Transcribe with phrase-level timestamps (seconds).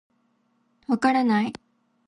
[0.87, 1.53] 分からない。